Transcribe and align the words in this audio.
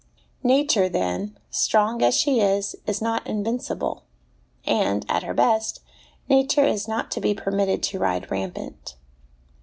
Nature 0.41 0.89
then, 0.89 1.37
strong 1.51 2.01
as 2.01 2.15
she 2.15 2.39
is, 2.39 2.75
is 2.87 3.03
not 3.03 3.27
invincible; 3.27 4.03
and, 4.65 5.05
at 5.07 5.21
her 5.21 5.35
best, 5.35 5.79
Nature 6.27 6.65
is 6.65 6.87
not 6.87 7.11
to 7.11 7.21
be 7.21 7.35
permitted 7.35 7.83
to 7.83 7.99
ride 7.99 8.31
rampant. 8.31 8.95